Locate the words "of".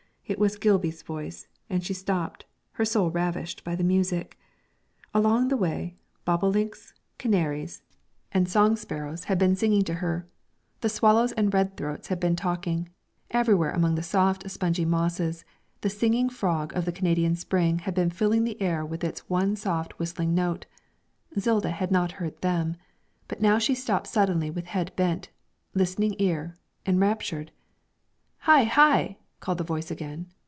16.77-16.85